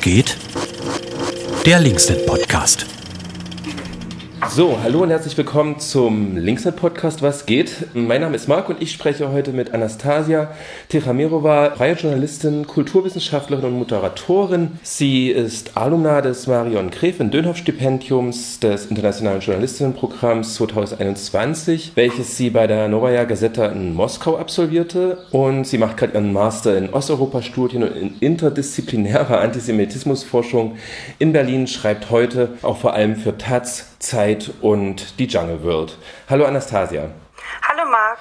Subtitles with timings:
[0.00, 0.36] Geht?
[1.64, 2.86] Der Linksnet Podcast.
[4.56, 7.88] So, hallo und herzlich willkommen zum Linksnet Podcast Was geht?
[7.92, 10.50] Mein Name ist Marc und ich spreche heute mit Anastasia
[10.88, 14.78] Techamirova, freie Journalistin, Kulturwissenschaftlerin und Moderatorin.
[14.82, 22.66] Sie ist Alumna des Marion Gräfin Dönhoff Stipendiums des Internationalen Journalistinnenprogramms 2021, welches sie bei
[22.66, 27.94] der Novaya Gazeta in Moskau absolvierte und sie macht gerade ihren Master in Osteuropa-Studien und
[27.94, 30.78] in interdisziplinärer Antisemitismusforschung
[31.18, 35.96] in Berlin, schreibt heute auch vor allem für Taz, Zeit und die Jungle World.
[36.28, 37.10] Hallo Anastasia.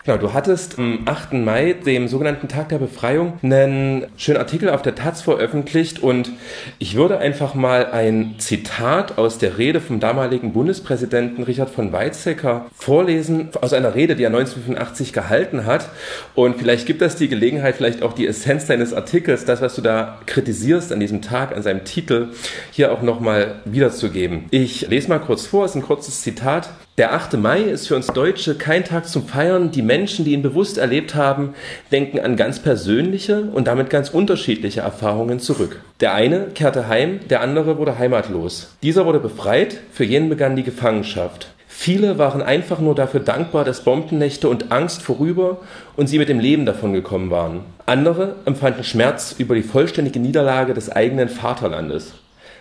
[0.06, 1.34] Genau, du hattest am 8.
[1.34, 6.30] Mai, dem sogenannten Tag der Befreiung, einen schönen Artikel auf der Taz veröffentlicht und
[6.78, 12.68] ich würde einfach mal ein Zitat aus der Rede vom damaligen Bundespräsidenten Richard von Weizsäcker
[12.76, 15.90] vorlesen, aus einer Rede, die er 1985 gehalten hat.
[16.36, 19.82] Und vielleicht gibt das die Gelegenheit, vielleicht auch die Essenz deines Artikels, das, was du
[19.82, 22.28] da kritisierst an diesem Tag, an seinem Titel,
[22.70, 24.46] hier auch nochmal wiederzugeben.
[24.52, 26.70] Ich lese mal kurz vor, es ist ein kurzes Zitat.
[26.98, 27.34] Der 8.
[27.34, 29.70] Mai ist für uns Deutsche kein Tag zum Feiern.
[29.70, 31.54] Die Menschen, die ihn bewusst erlebt haben,
[31.92, 35.82] denken an ganz persönliche und damit ganz unterschiedliche Erfahrungen zurück.
[36.00, 38.72] Der eine kehrte heim, der andere wurde heimatlos.
[38.82, 41.50] Dieser wurde befreit, für jenen begann die Gefangenschaft.
[41.68, 45.58] Viele waren einfach nur dafür dankbar, dass Bombennächte und Angst vorüber
[45.98, 47.66] und sie mit dem Leben davongekommen waren.
[47.86, 52.14] Andere empfanden Schmerz über die vollständige Niederlage des eigenen Vaterlandes.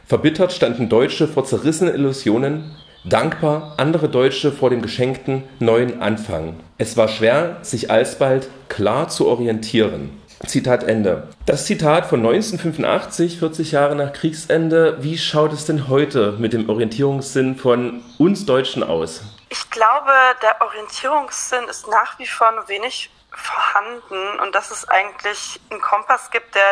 [0.06, 2.72] Verbittert standen Deutsche vor zerrissenen Illusionen,
[3.04, 6.58] dankbar andere Deutsche vor dem geschenkten neuen Anfang.
[6.78, 10.20] Es war schwer, sich alsbald klar zu orientieren.
[10.46, 11.28] Zitat Ende.
[11.46, 15.02] Das Zitat von 1985, 40 Jahre nach Kriegsende.
[15.02, 19.22] Wie schaut es denn heute mit dem Orientierungssinn von uns Deutschen aus?
[19.48, 20.10] Ich glaube,
[20.42, 26.30] der Orientierungssinn ist nach wie vor nur wenig vorhanden und dass es eigentlich einen Kompass
[26.30, 26.62] gibt, der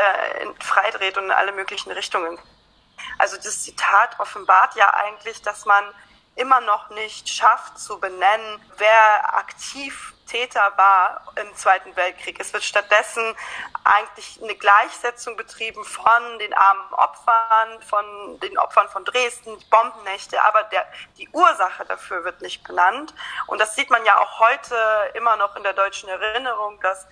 [0.60, 2.38] freidreht und in alle möglichen Richtungen.
[3.19, 5.84] Also das Zitat offenbart ja eigentlich, dass man
[6.34, 12.41] immer noch nicht schafft zu benennen, wer aktiv Täter war im Zweiten Weltkrieg.
[12.41, 13.37] Es wird stattdessen
[13.84, 20.62] eigentlich eine Gleichsetzung betrieben von den armen Opfern, von den Opfern von Dresden, Bombennächte, aber
[20.65, 20.87] der,
[21.19, 23.12] die Ursache dafür wird nicht benannt.
[23.47, 24.75] Und das sieht man ja auch heute
[25.15, 27.06] immer noch in der deutschen Erinnerung, dass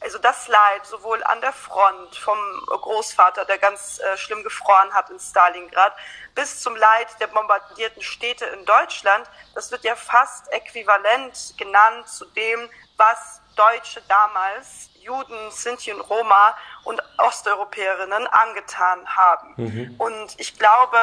[0.00, 5.10] also das Leid sowohl an der Front vom Großvater, der ganz äh, schlimm gefroren hat
[5.10, 5.94] in Stalingrad,
[6.34, 12.26] bis zum Leid der bombardierten Städte in Deutschland, das wird ja fast äquivalent genannt zu
[12.26, 19.54] dem, was Deutsche damals, Juden, Sinti und Roma und Osteuropäerinnen angetan haben.
[19.56, 19.94] Mhm.
[19.98, 20.98] Und ich glaube,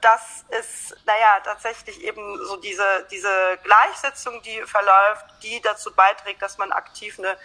[0.00, 6.58] das ist, naja, tatsächlich eben so diese, diese Gleichsetzung, die verläuft, die dazu beiträgt, dass
[6.58, 7.36] man aktiv eine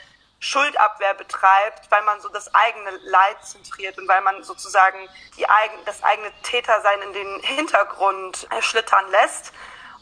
[0.45, 5.73] Schuldabwehr betreibt, weil man so das eigene Leid zentriert und weil man sozusagen die eigen,
[5.85, 9.51] das eigene Tätersein in den Hintergrund schlittern lässt.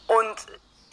[0.07, 0.35] Und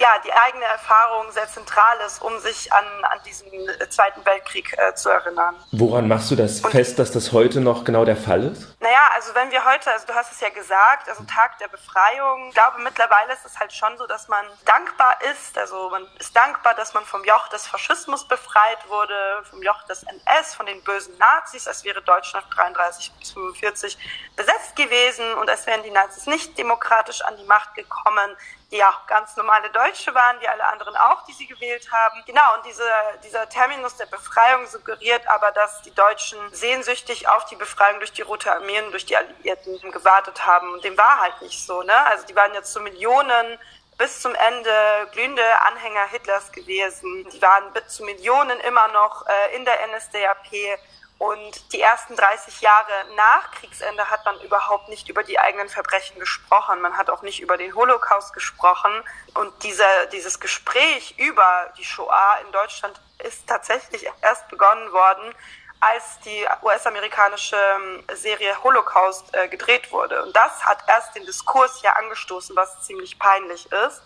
[0.00, 3.50] ja, die eigene Erfahrung sehr zentral ist, um sich an, an diesen
[3.90, 5.54] Zweiten Weltkrieg äh, zu erinnern.
[5.72, 8.80] Woran machst du das Und, fest, dass das heute noch genau der Fall ist?
[8.80, 12.48] Naja, also wenn wir heute, also du hast es ja gesagt, also Tag der Befreiung,
[12.48, 16.34] ich glaube mittlerweile ist es halt schon so, dass man dankbar ist, also man ist
[16.34, 19.14] dankbar, dass man vom Joch des Faschismus befreit wurde,
[19.50, 23.98] vom Joch des NS, von den bösen Nazis, als wäre Deutschland 33 bis 45
[24.34, 28.34] besetzt gewesen und als wären die Nazis nicht demokratisch an die Macht gekommen
[28.70, 32.22] ja ganz normale Deutsche waren, wie alle anderen auch, die sie gewählt haben.
[32.26, 32.84] Genau, und diese,
[33.24, 38.22] dieser Terminus der Befreiung suggeriert aber, dass die Deutschen sehnsüchtig auf die Befreiung durch die
[38.22, 40.72] Rote Armee und durch die Alliierten gewartet haben.
[40.72, 42.06] Und dem war halt nicht so, ne?
[42.06, 43.58] Also die waren jetzt zu Millionen
[43.98, 44.72] bis zum Ende
[45.12, 47.28] glühende Anhänger Hitlers gewesen.
[47.30, 50.78] Die waren bis zu Millionen immer noch äh, in der NSDAP
[51.20, 56.18] und die ersten 30 Jahre nach Kriegsende hat man überhaupt nicht über die eigenen Verbrechen
[56.18, 56.80] gesprochen.
[56.80, 58.90] Man hat auch nicht über den Holocaust gesprochen.
[59.34, 65.34] Und dieser, dieses Gespräch über die Shoah in Deutschland ist tatsächlich erst begonnen worden,
[65.80, 70.22] als die US-amerikanische ähm, Serie Holocaust äh, gedreht wurde.
[70.22, 74.02] Und das hat erst den Diskurs ja angestoßen, was ziemlich peinlich ist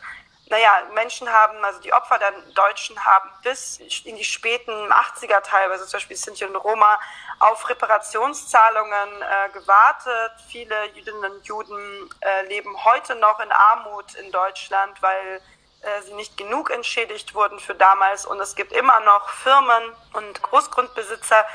[0.46, 5.86] naja, Menschen haben, also die Opfer der Deutschen haben bis in die späten 80er teilweise,
[5.86, 7.00] zum Beispiel Sinti und Roma,
[7.38, 10.32] auf Reparationszahlungen äh, gewartet.
[10.48, 15.40] Viele Jüdinnen und Juden äh, leben heute noch in Armut in Deutschland, weil
[15.80, 18.26] äh, sie nicht genug entschädigt wurden für damals.
[18.26, 21.46] Und es gibt immer noch Firmen und Großgrundbesitzer,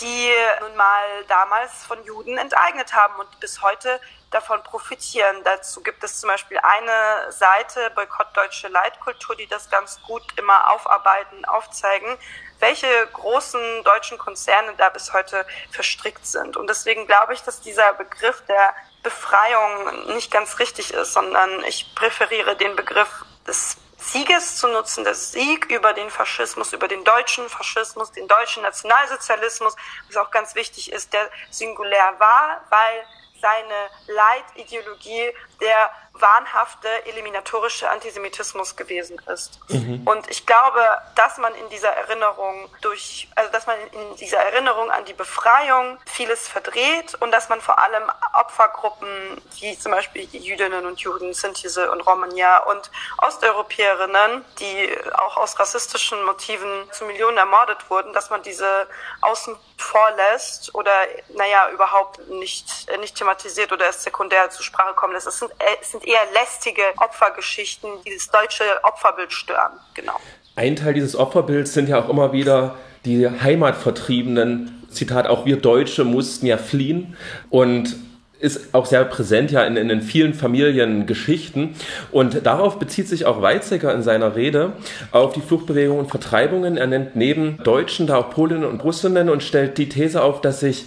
[0.00, 4.00] die nun mal damals von Juden enteignet haben und bis heute
[4.30, 5.42] davon profitieren.
[5.44, 10.70] Dazu gibt es zum Beispiel eine Seite, Boykott Deutsche Leitkultur, die das ganz gut immer
[10.70, 12.18] aufarbeiten, aufzeigen.
[12.58, 16.56] welche großen deutschen Konzerne da bis heute verstrickt sind.
[16.56, 21.94] Und deswegen glaube ich, dass dieser Begriff der Befreiung nicht ganz richtig ist, sondern ich
[21.94, 27.48] präferiere den Begriff des Sieges zu nutzen, der Sieg über den Faschismus, über den deutschen
[27.48, 29.74] Faschismus, den deutschen Nationalsozialismus,
[30.08, 33.06] was auch ganz wichtig ist, der singulär war, weil
[33.46, 35.90] seine Leitideologie der
[36.20, 39.60] wahnhafte eliminatorische Antisemitismus gewesen ist.
[39.68, 40.06] Mhm.
[40.06, 40.80] Und ich glaube,
[41.14, 45.98] dass man in dieser Erinnerung durch, also dass man in dieser Erinnerung an die Befreiung
[46.06, 51.34] vieles verdreht und dass man vor allem Opfergruppen wie zum Beispiel die Jüdinnen und Juden,
[51.34, 58.30] Sintise und Romagna und Osteuropäerinnen, die auch aus rassistischen Motiven zu Millionen ermordet wurden, dass
[58.30, 58.88] man diese
[59.20, 60.92] außen vorlässt oder
[61.34, 65.26] naja überhaupt nicht nicht thematisiert oder erst sekundär zur Sprache kommen lässt.
[65.26, 65.50] Es sind,
[65.80, 69.72] es sind eher lästige Opfergeschichten, die das deutsche Opferbild stören.
[69.94, 70.18] Genau.
[70.54, 74.86] Ein Teil dieses Opferbilds sind ja auch immer wieder die Heimatvertriebenen.
[74.90, 77.16] Zitat, auch wir Deutsche mussten ja fliehen.
[77.50, 77.96] Und
[78.38, 81.74] ist auch sehr präsent ja in, in den vielen Familiengeschichten.
[82.12, 84.72] Und darauf bezieht sich auch Weizsäcker in seiner Rede
[85.10, 86.76] auf die Fluchtbewegungen und Vertreibungen.
[86.76, 90.60] Er nennt neben Deutschen da auch Polinnen und Russinnen und stellt die These auf, dass
[90.60, 90.84] sich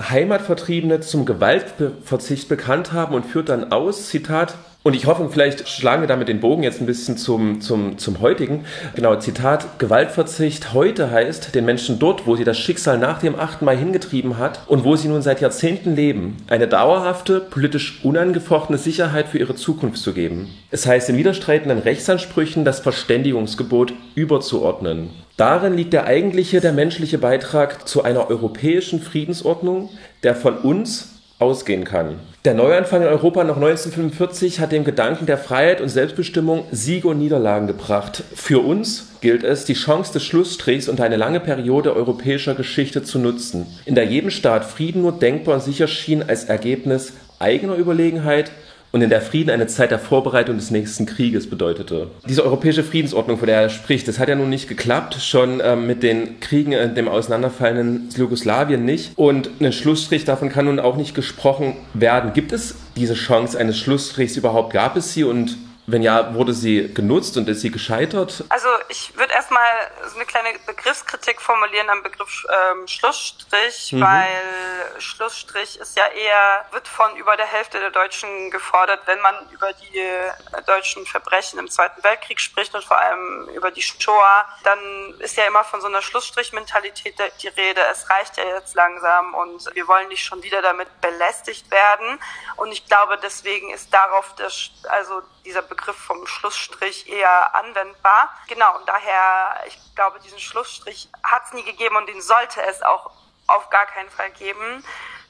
[0.00, 6.02] Heimatvertriebene zum Gewaltverzicht bekannt haben und führt dann aus, Zitat, und ich hoffe, vielleicht schlagen
[6.02, 8.64] wir damit den Bogen jetzt ein bisschen zum, zum, zum heutigen.
[8.96, 13.62] Genau, Zitat, Gewaltverzicht heute heißt, den Menschen dort, wo sie das Schicksal nach dem 8.
[13.62, 19.28] Mai hingetrieben hat und wo sie nun seit Jahrzehnten leben, eine dauerhafte, politisch unangefochtene Sicherheit
[19.28, 20.48] für ihre Zukunft zu geben.
[20.72, 25.10] Es heißt, in widerstreitenden Rechtsansprüchen das Verständigungsgebot überzuordnen.
[25.36, 29.90] Darin liegt der eigentliche, der menschliche Beitrag zu einer europäischen Friedensordnung,
[30.24, 31.11] der von uns
[31.42, 32.20] ausgehen kann.
[32.44, 37.18] Der Neuanfang in Europa nach 1945 hat dem Gedanken der Freiheit und Selbstbestimmung Siege und
[37.18, 38.24] Niederlagen gebracht.
[38.34, 43.18] Für uns gilt es, die Chance des Schlussstrichs und eine lange Periode europäischer Geschichte zu
[43.18, 48.50] nutzen, in der jedem Staat Frieden nur denkbar und sicher schien als Ergebnis eigener Überlegenheit
[48.92, 52.08] und in der Frieden eine Zeit der Vorbereitung des nächsten Krieges bedeutete.
[52.28, 55.86] Diese europäische Friedensordnung, von der er spricht, das hat ja nun nicht geklappt, schon ähm,
[55.86, 59.12] mit den Kriegen in dem auseinanderfallenden Jugoslawien nicht.
[59.16, 62.34] Und ein Schlussstrich davon kann nun auch nicht gesprochen werden.
[62.34, 64.72] Gibt es diese Chance eines Schlussstrichs überhaupt?
[64.72, 65.56] Gab es sie und
[65.86, 68.44] wenn ja, wurde sie genutzt und ist sie gescheitert?
[68.48, 74.00] Also ich würde erstmal so eine kleine Begriffskritik formulieren am Begriff ähm, Schlussstrich, mhm.
[74.00, 79.34] weil Schlussstrich ist ja eher, wird von über der Hälfte der Deutschen gefordert, wenn man
[79.50, 80.32] über die äh,
[80.66, 85.44] deutschen Verbrechen im Zweiten Weltkrieg spricht und vor allem über die Shoah, dann ist ja
[85.44, 87.80] immer von so einer Schlussstrich-Mentalität die Rede.
[87.90, 92.18] Es reicht ja jetzt langsam und wir wollen nicht schon wieder damit belästigt werden.
[92.56, 98.34] Und ich glaube, deswegen ist darauf das, also dieser Begriff vom Schlussstrich eher anwendbar.
[98.48, 102.82] Genau, und daher, ich glaube, diesen Schlussstrich hat es nie gegeben und den sollte es
[102.82, 103.10] auch
[103.46, 104.84] auf gar keinen Fall geben.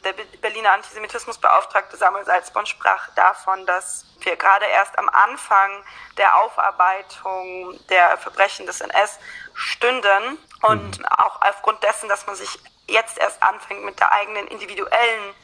[0.04, 5.84] Der Berliner Antisemitismusbeauftragte Samuel Salzborn sprach davon, dass wir gerade erst am Anfang
[6.16, 9.20] der Aufarbeitung der Verbrechen des NS
[9.54, 11.06] stünden und mhm.
[11.06, 12.58] auch aufgrund dessen, dass man sich
[12.88, 15.34] jetzt erst anfängt mit der eigenen individuellen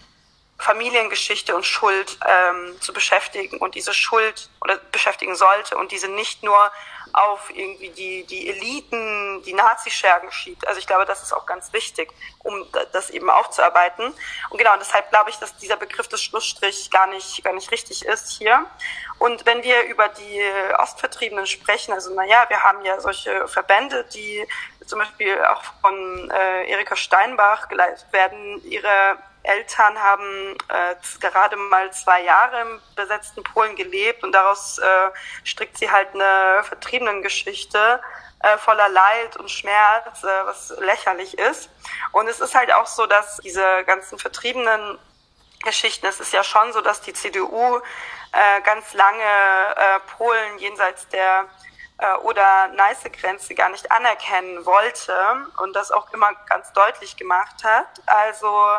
[0.58, 6.42] Familiengeschichte und Schuld ähm, zu beschäftigen und diese Schuld oder beschäftigen sollte und diese nicht
[6.42, 6.72] nur
[7.12, 10.66] auf irgendwie die, die Eliten, die Nazischergen schiebt.
[10.66, 14.12] Also ich glaube, das ist auch ganz wichtig, um das eben aufzuarbeiten.
[14.50, 18.04] Und genau, deshalb glaube ich, dass dieser Begriff des Schlussstrich gar nicht, gar nicht richtig
[18.04, 18.66] ist hier.
[19.18, 20.42] Und wenn wir über die
[20.76, 24.46] Ostvertriebenen sprechen, also naja, wir haben ja solche Verbände, die
[24.86, 31.90] zum Beispiel auch von äh, Erika Steinbach geleitet werden, ihre Eltern haben äh, gerade mal
[31.92, 35.10] zwei Jahre im besetzten Polen gelebt und daraus äh,
[35.44, 38.00] strickt sie halt eine Vertriebenengeschichte
[38.40, 41.70] äh, voller Leid und Schmerz, äh, was lächerlich ist.
[42.12, 44.98] Und es ist halt auch so, dass diese ganzen vertriebenen
[45.64, 47.78] Geschichten, es ist ja schon so, dass die CDU
[48.32, 51.46] äh, ganz lange äh, Polen jenseits der
[51.98, 55.14] äh, oder Neiße-Grenze gar nicht anerkennen wollte
[55.58, 57.88] und das auch immer ganz deutlich gemacht hat.
[58.06, 58.78] Also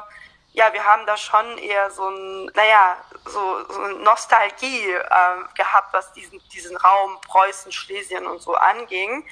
[0.53, 5.93] ja, wir haben da schon eher so ein, naja, so, so eine Nostalgie äh, gehabt,
[5.93, 9.25] was diesen, diesen Raum Preußen, Schlesien und so anging.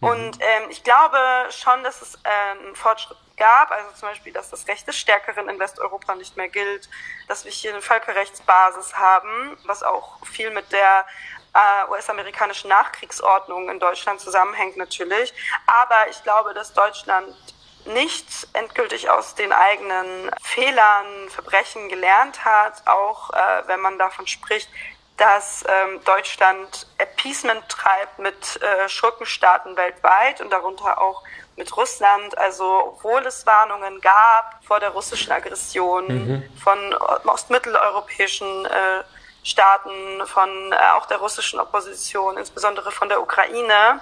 [0.00, 0.08] Mhm.
[0.08, 1.18] Und ähm, ich glaube
[1.50, 5.48] schon, dass es äh, einen Fortschritt gab, also zum Beispiel, dass das Recht des Stärkeren
[5.48, 6.88] in Westeuropa nicht mehr gilt,
[7.28, 11.04] dass wir hier eine Völkerrechtsbasis haben, was auch viel mit der
[11.52, 15.34] äh, US-amerikanischen Nachkriegsordnung in Deutschland zusammenhängt natürlich.
[15.66, 17.34] Aber ich glaube, dass Deutschland
[17.86, 23.36] nicht endgültig aus den eigenen Fehlern, Verbrechen gelernt hat, auch äh,
[23.66, 24.68] wenn man davon spricht,
[25.16, 31.22] dass ähm, Deutschland Appeasement treibt mit äh, Schurkenstaaten weltweit und darunter auch
[31.56, 32.36] mit Russland.
[32.36, 36.58] Also obwohl es Warnungen gab vor der russischen Aggression mhm.
[36.58, 36.94] von
[37.26, 39.04] ostmitteleuropäischen äh,
[39.44, 44.00] Staaten, von äh, auch der russischen Opposition, insbesondere von der Ukraine,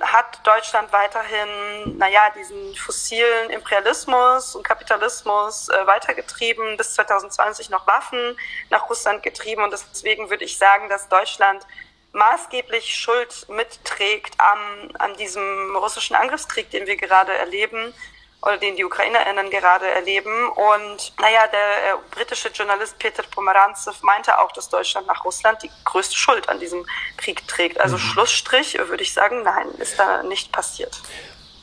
[0.00, 8.36] hat Deutschland weiterhin, naja, diesen fossilen Imperialismus und Kapitalismus äh, weitergetrieben, bis 2020 noch Waffen
[8.70, 9.62] nach Russland getrieben.
[9.62, 11.66] Und deswegen würde ich sagen, dass Deutschland
[12.12, 17.94] maßgeblich Schuld mitträgt an, an diesem russischen Angriffskrieg, den wir gerade erleben
[18.42, 20.48] oder den die UkrainerInnen gerade erleben.
[20.48, 25.70] Und naja, der äh, britische Journalist Peter Pomeranzev meinte auch, dass Deutschland nach Russland die
[25.84, 26.84] größte Schuld an diesem
[27.16, 27.80] Krieg trägt.
[27.80, 28.00] Also mhm.
[28.00, 31.00] Schlussstrich würde ich sagen, nein, ist da nicht passiert.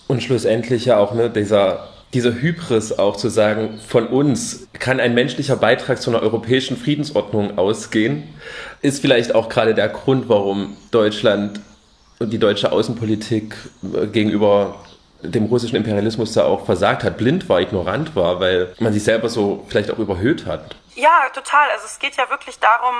[0.07, 5.13] Und schlussendlich ja auch ne, dieser dieser Hybris auch zu sagen, von uns kann ein
[5.13, 8.33] menschlicher Beitrag zu einer europäischen Friedensordnung ausgehen,
[8.81, 11.62] ist vielleicht auch gerade der Grund, warum Deutschland
[12.17, 13.55] und die deutsche Außenpolitik
[13.93, 14.83] äh, gegenüber
[15.21, 19.29] dem russischen Imperialismus da auch versagt hat, blind war, ignorant war, weil man sich selber
[19.29, 20.75] so vielleicht auch überhöht hat.
[20.95, 21.69] Ja, total.
[21.71, 22.95] Also es geht ja wirklich darum,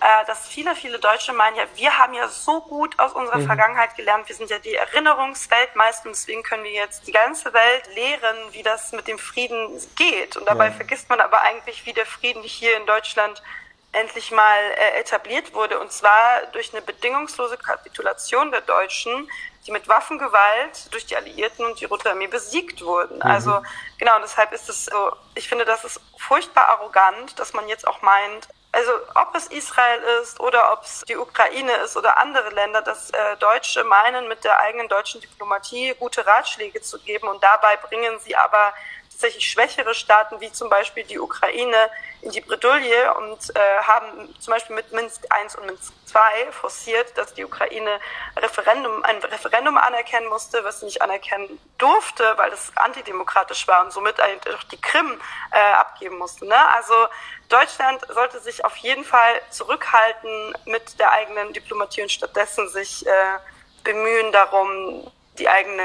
[0.00, 3.46] äh, dass viele, viele Deutsche meinen, ja, wir haben ja so gut aus unserer mhm.
[3.46, 7.88] Vergangenheit gelernt, wir sind ja die Erinnerungsweltmeister und deswegen können wir jetzt die ganze Welt
[7.94, 10.36] lehren, wie das mit dem Frieden geht.
[10.36, 10.72] Und dabei ja.
[10.72, 13.42] vergisst man aber eigentlich, wie der Frieden hier in Deutschland
[13.92, 19.28] endlich mal äh, etabliert wurde, und zwar durch eine bedingungslose Kapitulation der Deutschen
[19.66, 23.16] die mit Waffengewalt durch die Alliierten und die Rote Armee besiegt wurden.
[23.16, 23.22] Mhm.
[23.22, 23.62] Also
[23.98, 28.02] genau, deshalb ist es so, ich finde, das ist furchtbar arrogant, dass man jetzt auch
[28.02, 32.80] meint, also ob es Israel ist oder ob es die Ukraine ist oder andere Länder,
[32.80, 37.76] dass äh, Deutsche meinen, mit der eigenen deutschen Diplomatie gute Ratschläge zu geben und dabei
[37.76, 38.72] bringen sie aber
[39.22, 41.88] tatsächlich schwächere Staaten wie zum Beispiel die Ukraine
[42.22, 47.16] in die Bredouille und äh, haben zum Beispiel mit Minsk I und Minsk II forciert,
[47.16, 48.00] dass die Ukraine
[48.36, 53.92] Referendum, ein Referendum anerkennen musste, was sie nicht anerkennen durfte, weil es antidemokratisch war und
[53.92, 55.20] somit auch die Krim
[55.52, 56.44] äh, abgeben musste.
[56.44, 56.74] Ne?
[56.74, 56.94] Also
[57.48, 63.38] Deutschland sollte sich auf jeden Fall zurückhalten mit der eigenen Diplomatie und stattdessen sich äh,
[63.84, 65.82] bemühen darum, die eigene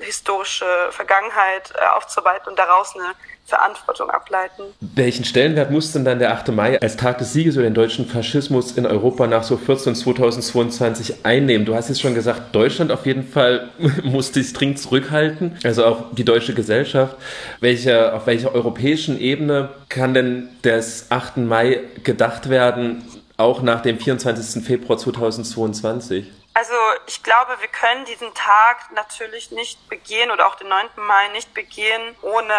[0.00, 3.14] historische Vergangenheit äh, aufzuarbeiten und daraus eine
[3.46, 4.62] Verantwortung ableiten.
[4.80, 6.48] Welchen Stellenwert muss denn dann der 8.
[6.48, 11.26] Mai als Tag des Sieges über den deutschen Faschismus in Europa nach so 14 2022
[11.26, 11.66] einnehmen?
[11.66, 13.70] Du hast jetzt schon gesagt, Deutschland auf jeden Fall
[14.04, 17.16] muss sich dringend zurückhalten, also auch die deutsche Gesellschaft.
[17.60, 21.38] Welche, auf welcher europäischen Ebene kann denn des 8.
[21.38, 23.04] Mai gedacht werden,
[23.36, 24.64] auch nach dem 24.
[24.64, 26.26] Februar 2022?
[26.54, 26.74] Also
[27.06, 30.88] ich glaube, wir können diesen Tag natürlich nicht begehen oder auch den 9.
[30.96, 32.52] Mai nicht begehen, ohne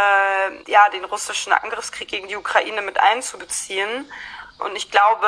[0.65, 4.11] ja den russischen Angriffskrieg gegen die Ukraine mit einzubeziehen.
[4.57, 5.27] Und ich glaube,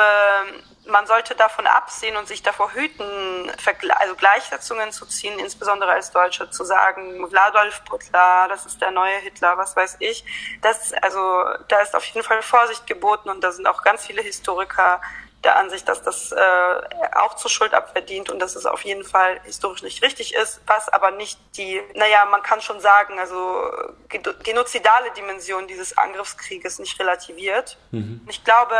[0.86, 3.52] man sollte davon absehen und sich davor hüten,
[3.90, 9.16] also Gleichsetzungen zu ziehen, insbesondere als Deutsche zu sagen, Wladolf Putler, das ist der neue
[9.18, 10.24] Hitler, was weiß ich.
[10.62, 14.22] Das, also, da ist auf jeden Fall Vorsicht geboten und da sind auch ganz viele
[14.22, 15.00] Historiker
[15.44, 16.80] der Ansicht, dass das äh,
[17.14, 20.88] auch zur Schuldabwehr dient und dass es auf jeden Fall historisch nicht richtig ist, was
[20.88, 23.70] aber nicht die, naja, man kann schon sagen, also
[24.08, 27.78] genozidale Dimension dieses Angriffskrieges nicht relativiert.
[27.92, 28.26] Mhm.
[28.28, 28.76] Ich glaube,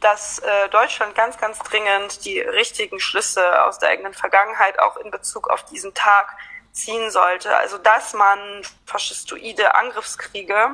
[0.00, 5.10] dass äh, Deutschland ganz, ganz dringend die richtigen Schlüsse aus der eigenen Vergangenheit auch in
[5.10, 6.36] Bezug auf diesen Tag
[6.72, 7.54] ziehen sollte.
[7.56, 10.70] Also dass man faschistoide Angriffskriege,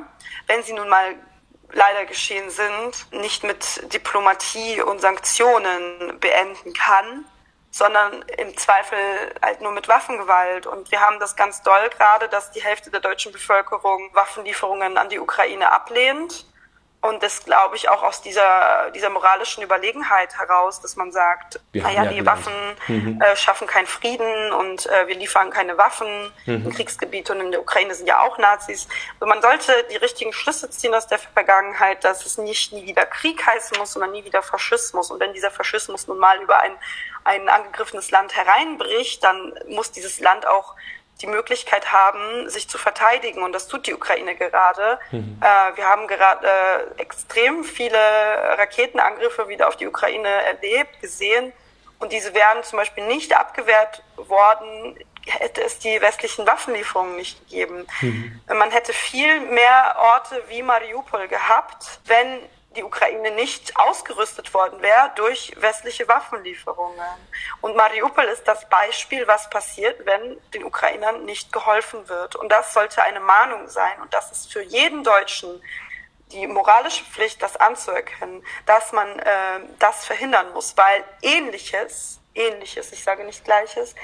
[0.47, 1.15] wenn sie nun mal
[1.71, 7.25] leider geschehen sind, nicht mit Diplomatie und Sanktionen beenden kann,
[7.71, 8.97] sondern im Zweifel
[9.41, 10.65] halt nur mit Waffengewalt.
[10.65, 15.09] Und wir haben das ganz doll gerade, dass die Hälfte der deutschen Bevölkerung Waffenlieferungen an
[15.09, 16.45] die Ukraine ablehnt
[17.01, 21.83] und das glaube ich auch aus dieser, dieser moralischen Überlegenheit heraus, dass man sagt, wir
[21.83, 22.45] naja, ja die gelernt.
[22.45, 23.21] Waffen mhm.
[23.21, 26.65] äh, schaffen keinen Frieden und äh, wir liefern keine Waffen mhm.
[26.65, 28.89] im Kriegsgebiet und in der Ukraine sind ja auch Nazis.
[29.21, 33.05] Und man sollte die richtigen Schlüsse ziehen aus der Vergangenheit, dass es nicht nie wieder
[33.05, 35.09] Krieg heißen muss, sondern nie wieder Faschismus.
[35.09, 36.75] Und wenn dieser Faschismus nun mal über ein,
[37.23, 40.75] ein angegriffenes Land hereinbricht, dann muss dieses Land auch
[41.21, 43.43] die Möglichkeit haben, sich zu verteidigen.
[43.43, 44.99] Und das tut die Ukraine gerade.
[45.11, 45.41] Mhm.
[45.41, 51.51] Äh, wir haben gerade äh, extrem viele Raketenangriffe wieder auf die Ukraine erlebt, gesehen.
[51.99, 57.85] Und diese wären zum Beispiel nicht abgewehrt worden, hätte es die westlichen Waffenlieferungen nicht gegeben.
[58.01, 58.41] Mhm.
[58.47, 62.39] Man hätte viel mehr Orte wie Mariupol gehabt, wenn
[62.75, 66.99] die Ukraine nicht ausgerüstet worden wäre durch westliche Waffenlieferungen.
[67.61, 72.35] Und Mariupol ist das Beispiel, was passiert, wenn den Ukrainern nicht geholfen wird.
[72.35, 73.99] Und das sollte eine Mahnung sein.
[74.01, 75.61] Und das ist für jeden Deutschen
[76.31, 83.03] die moralische Pflicht, das anzuerkennen, dass man äh, das verhindern muss, weil ähnliches ähnliches, ich
[83.03, 83.95] sage nicht gleiches,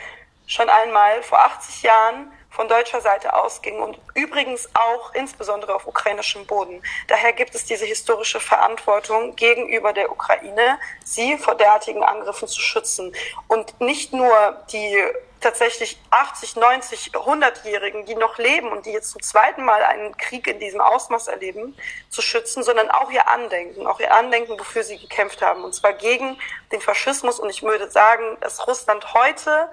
[0.48, 6.46] schon einmal vor 80 Jahren von deutscher Seite ausging und übrigens auch insbesondere auf ukrainischem
[6.46, 6.82] Boden.
[7.08, 13.14] Daher gibt es diese historische Verantwortung gegenüber der Ukraine, sie vor derartigen Angriffen zu schützen.
[13.48, 14.98] Und nicht nur die
[15.42, 20.48] tatsächlich 80, 90, 100-Jährigen, die noch leben und die jetzt zum zweiten Mal einen Krieg
[20.48, 21.78] in diesem Ausmaß erleben,
[22.10, 25.64] zu schützen, sondern auch ihr Andenken, auch ihr Andenken, wofür sie gekämpft haben.
[25.64, 26.40] Und zwar gegen
[26.72, 27.40] den Faschismus.
[27.40, 29.70] Und ich würde sagen, dass Russland heute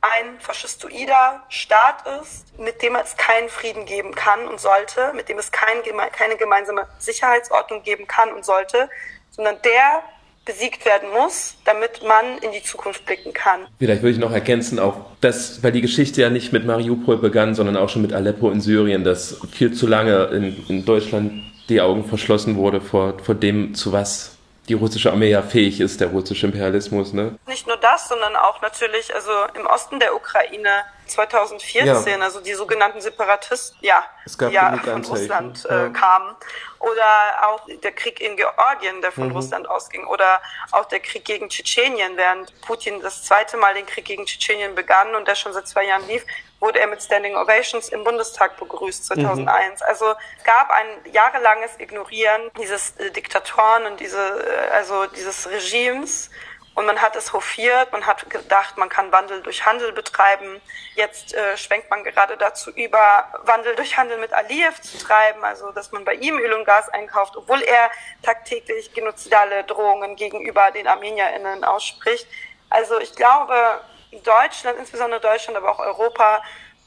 [0.00, 5.38] ein faschistoider Staat ist, mit dem es keinen Frieden geben kann und sollte, mit dem
[5.38, 8.88] es kein, keine gemeinsame Sicherheitsordnung geben kann und sollte,
[9.30, 10.02] sondern der
[10.46, 13.60] besiegt werden muss, damit man in die Zukunft blicken kann.
[13.78, 17.54] Vielleicht würde ich noch ergänzen, auch das, weil die Geschichte ja nicht mit Mariupol begann,
[17.54, 21.80] sondern auch schon mit Aleppo in Syrien, dass viel zu lange in, in Deutschland die
[21.80, 24.36] Augen verschlossen wurde vor, vor dem, zu was
[24.70, 27.12] die russische Armee ja fähig ist, der russische Imperialismus.
[27.12, 27.36] Ne?
[27.48, 32.18] Nicht nur das, sondern auch natürlich, also im Osten der Ukraine 2014, ja.
[32.20, 35.88] also die sogenannten Separatisten, ja, die ja von Russland äh, ja.
[35.88, 36.36] kamen.
[36.78, 39.32] Oder auch der Krieg in Georgien, der von mhm.
[39.32, 40.06] Russland ausging.
[40.06, 44.76] Oder auch der Krieg gegen Tschetschenien, während Putin das zweite Mal den Krieg gegen Tschetschenien
[44.76, 46.24] begann und der schon seit zwei Jahren lief,
[46.60, 49.80] wurde er mit Standing Ovations im Bundestag begrüßt 2001.
[49.80, 49.86] Mhm.
[49.86, 50.14] Also
[50.44, 56.30] gab ein jahrelanges Ignorieren dieses äh, Diktatoren und diese, äh, also dieses Regimes.
[56.74, 60.60] Und man hat es hofiert, man hat gedacht, man kann Wandel durch Handel betreiben.
[60.94, 65.72] Jetzt äh, schwenkt man gerade dazu über, Wandel durch Handel mit Aliyev zu treiben, also
[65.72, 67.90] dass man bei ihm Öl und Gas einkauft, obwohl er
[68.22, 72.28] tagtäglich genozidale Drohungen gegenüber den ArmenierInnen ausspricht.
[72.70, 73.80] Also ich glaube,
[74.24, 76.42] Deutschland, insbesondere Deutschland, aber auch Europa,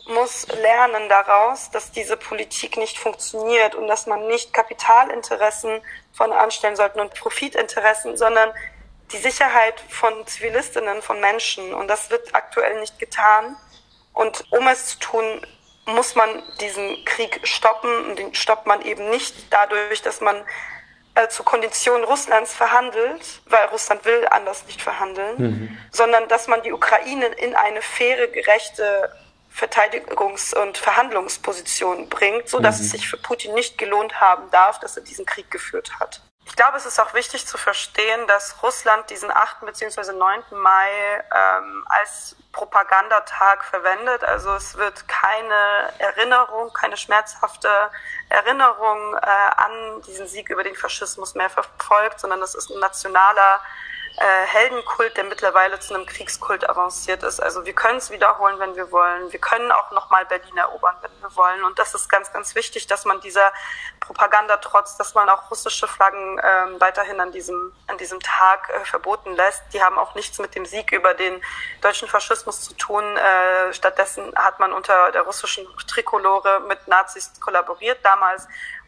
[0.07, 6.75] muss lernen daraus, dass diese Politik nicht funktioniert und dass man nicht Kapitalinteressen von anstellen
[6.75, 8.51] sollten und Profitinteressen, sondern
[9.11, 11.73] die Sicherheit von Zivilistinnen, von Menschen.
[11.73, 13.55] Und das wird aktuell nicht getan.
[14.13, 15.47] Und um es zu tun,
[15.85, 18.05] muss man diesen Krieg stoppen.
[18.05, 20.43] Und den stoppt man eben nicht dadurch, dass man
[21.15, 25.77] äh, zu Konditionen Russlands verhandelt, weil Russland will anders nicht verhandeln, mhm.
[25.91, 29.11] sondern dass man die Ukraine in eine faire, gerechte
[29.55, 32.85] Verteidigungs- und Verhandlungsposition bringt, so dass mhm.
[32.85, 36.21] es sich für Putin nicht gelohnt haben darf, dass er diesen Krieg geführt hat.
[36.45, 39.61] Ich glaube, es ist auch wichtig zu verstehen, dass Russland diesen 8.
[39.61, 40.11] bzw.
[40.11, 40.43] 9.
[40.51, 40.89] Mai
[41.33, 44.23] ähm, als Propagandatag verwendet.
[44.23, 47.69] Also es wird keine Erinnerung, keine schmerzhafte
[48.29, 53.61] Erinnerung äh, an diesen Sieg über den Faschismus mehr verfolgt, sondern es ist ein nationaler
[54.23, 57.41] äh, Heldenkult, der mittlerweile zu einem Kriegskult avanciert ist.
[57.41, 59.29] Also wir können es wiederholen, wenn wir wollen.
[59.33, 61.61] Wir können auch nochmal Berlin erobern, wenn wir wollen.
[61.65, 63.51] Und das ist ganz, ganz wichtig, dass man dieser
[63.99, 68.85] Propaganda trotz, dass man auch russische Flaggen äh, weiterhin an diesem, an diesem Tag äh,
[68.85, 69.61] verboten lässt.
[69.73, 71.41] Die haben auch nichts mit dem Sieg über den
[71.81, 73.03] deutschen Faschismus zu tun.
[73.17, 78.47] Äh, stattdessen hat man unter der russischen Trikolore mit Nazis kollaboriert damals.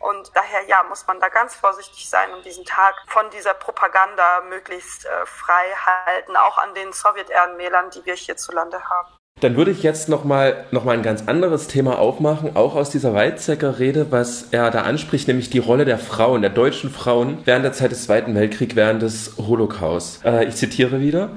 [0.09, 4.41] Und daher, ja, muss man da ganz vorsichtig sein und diesen Tag von dieser Propaganda
[4.47, 9.09] möglichst äh, frei halten, auch an den Sowjetehrenmälern, die wir hierzulande haben.
[9.41, 13.13] Dann würde ich jetzt nochmal noch mal ein ganz anderes Thema aufmachen, auch aus dieser
[13.13, 17.73] Weizsäcker-Rede, was er da anspricht, nämlich die Rolle der Frauen, der deutschen Frauen während der
[17.73, 20.23] Zeit des Zweiten Weltkriegs, während des Holocaust.
[20.23, 21.31] Äh, ich zitiere wieder.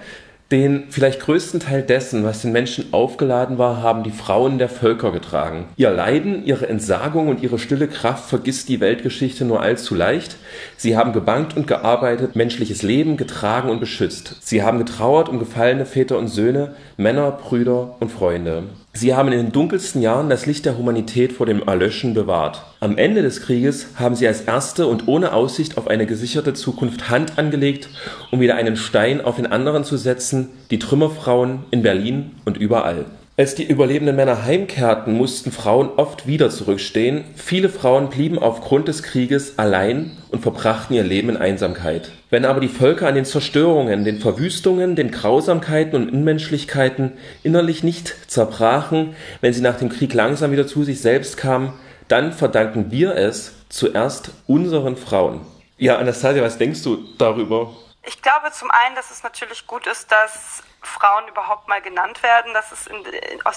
[0.51, 5.13] Den vielleicht größten Teil dessen, was den Menschen aufgeladen war, haben die Frauen der Völker
[5.13, 5.67] getragen.
[5.77, 10.37] Ihr Leiden, ihre Entsagung und ihre stille Kraft vergisst die Weltgeschichte nur allzu leicht.
[10.79, 14.37] Sie haben gebankt und gearbeitet, menschliches Leben getragen und beschützt.
[14.41, 18.63] Sie haben getrauert um gefallene Väter und Söhne, Männer, Brüder und Freunde.
[18.95, 22.65] Sie haben in den dunkelsten Jahren das Licht der Humanität vor dem Erlöschen bewahrt.
[22.81, 27.09] Am Ende des Krieges haben sie als Erste und ohne Aussicht auf eine gesicherte Zukunft
[27.11, 27.89] Hand angelegt,
[28.33, 33.05] um wieder einen Stein auf den anderen zu setzen, die Trümmerfrauen in Berlin und überall.
[33.39, 37.25] Als die überlebenden Männer heimkehrten, mussten Frauen oft wieder zurückstehen.
[37.37, 42.11] Viele Frauen blieben aufgrund des Krieges allein und verbrachten ihr Leben in Einsamkeit.
[42.31, 48.17] Wenn aber die Völker an den Zerstörungen, den Verwüstungen, den Grausamkeiten und Unmenschlichkeiten innerlich nicht
[48.29, 51.75] zerbrachen, wenn sie nach dem Krieg langsam wieder zu sich selbst kamen,
[52.09, 55.43] dann verdanken wir es zuerst unseren Frauen.
[55.77, 57.71] Ja, Anastasia, was denkst du darüber?
[58.05, 62.55] Ich glaube zum einen, dass es natürlich gut ist, dass Frauen überhaupt mal genannt werden.
[62.55, 63.05] Das ist in,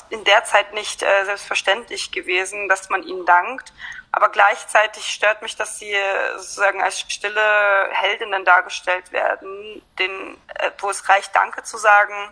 [0.10, 3.74] in der Zeit nicht äh, selbstverständlich gewesen, dass man ihnen dankt.
[4.12, 5.96] Aber gleichzeitig stört mich, dass sie
[6.36, 12.32] sozusagen als stille Heldinnen dargestellt werden, denen, äh, wo es reicht, Danke zu sagen.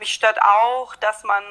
[0.00, 1.44] Mich stört auch, dass man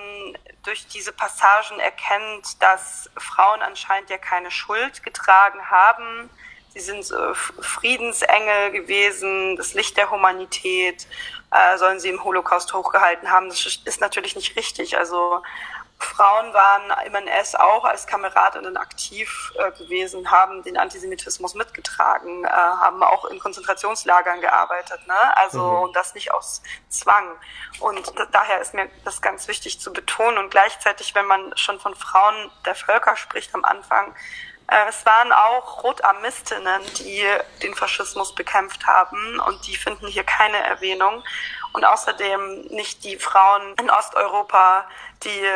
[0.64, 6.30] durch diese Passagen erkennt, dass Frauen anscheinend ja keine Schuld getragen haben
[6.74, 11.08] sie sind äh, Friedensengel gewesen, das Licht der Humanität,
[11.52, 13.50] äh, sollen sie im Holocaust hochgehalten haben.
[13.50, 14.98] Das ist natürlich nicht richtig.
[14.98, 15.42] Also
[16.00, 22.50] Frauen waren im NS auch als Kameradinnen aktiv äh, gewesen, haben den Antisemitismus mitgetragen, äh,
[22.50, 25.38] haben auch in Konzentrationslagern gearbeitet, ne?
[25.38, 25.84] Also mhm.
[25.84, 27.32] und das nicht aus Zwang.
[27.80, 30.40] Und daher ist mir das ganz wichtig zu betonen.
[30.40, 34.14] Und gleichzeitig, wenn man schon von Frauen der Völker spricht am Anfang,
[34.68, 37.26] es waren auch Rotarmistinnen, die
[37.62, 41.24] den Faschismus bekämpft haben und die finden hier keine Erwähnung.
[41.74, 44.86] Und außerdem nicht die Frauen in Osteuropa,
[45.24, 45.48] die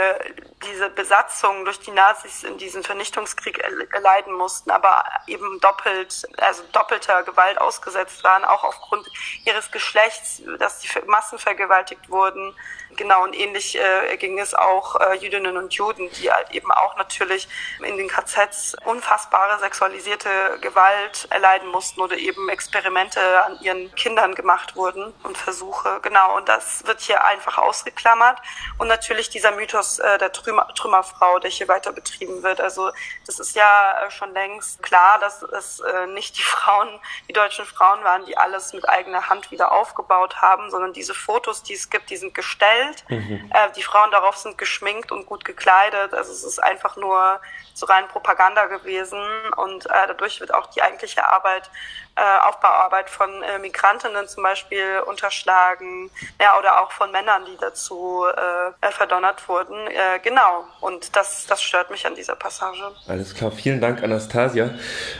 [0.65, 3.59] diese Besatzung durch die Nazis in diesem Vernichtungskrieg
[3.93, 9.07] erleiden mussten, aber eben doppelt, also doppelter Gewalt ausgesetzt waren, auch aufgrund
[9.45, 12.55] ihres Geschlechts, dass sie massenvergewaltigt wurden.
[12.95, 16.95] Genau, und ähnlich äh, ging es auch äh, Jüdinnen und Juden, die halt eben auch
[16.95, 17.47] natürlich
[17.83, 20.29] in den KZs unfassbare sexualisierte
[20.61, 25.99] Gewalt erleiden mussten oder eben Experimente an ihren Kindern gemacht wurden und Versuche.
[26.01, 28.39] Genau, und das wird hier einfach ausgeklammert.
[28.77, 32.61] Und natürlich dieser Mythos äh, der Trümmer, Trümmerfrau, der hier weiter betrieben wird.
[32.61, 32.91] Also
[33.25, 37.65] das ist ja äh, schon längst klar, dass es äh, nicht die Frauen, die deutschen
[37.65, 41.89] Frauen waren, die alles mit eigener Hand wieder aufgebaut haben, sondern diese Fotos, die es
[41.89, 42.76] gibt, die sind gestellt.
[43.09, 43.51] Mhm.
[43.53, 46.13] Äh, die Frauen darauf sind geschminkt und gut gekleidet.
[46.13, 47.39] Also es ist einfach nur
[47.73, 49.19] so rein Propaganda gewesen
[49.55, 51.69] und äh, dadurch wird auch die eigentliche Arbeit,
[52.15, 56.09] äh, Aufbauarbeit von äh, Migrantinnen zum Beispiel unterschlagen,
[56.41, 59.75] ja, oder auch von Männern, die dazu äh, verdonnert wurden.
[59.87, 60.65] Äh, genau.
[60.81, 62.81] Und das, das stört mich an dieser Passage.
[63.07, 63.51] Alles klar.
[63.51, 64.71] Vielen Dank, Anastasia.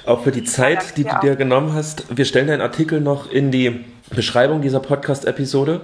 [0.08, 2.06] Auch für die Zeit, ja, die du dir genommen hast.
[2.10, 5.82] Wir stellen deinen Artikel noch in die Beschreibung dieser Podcast-Episode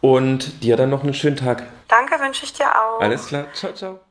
[0.00, 1.64] und dir dann noch einen schönen Tag.
[1.88, 3.00] Danke, wünsche ich dir auch.
[3.00, 3.46] Alles klar.
[3.52, 4.09] Ciao, ciao.